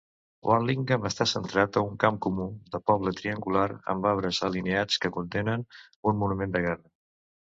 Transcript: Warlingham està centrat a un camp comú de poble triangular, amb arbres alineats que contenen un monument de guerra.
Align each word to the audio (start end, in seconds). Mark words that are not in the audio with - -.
Warlingham 0.49 1.03
està 1.09 1.25
centrat 1.31 1.77
a 1.81 1.83
un 1.89 1.99
camp 2.03 2.15
comú 2.27 2.47
de 2.75 2.79
poble 2.91 3.13
triangular, 3.19 3.67
amb 3.95 4.09
arbres 4.13 4.39
alineats 4.49 4.97
que 5.03 5.13
contenen 5.19 5.67
un 6.13 6.21
monument 6.25 6.57
de 6.57 6.65
guerra. 6.65 6.91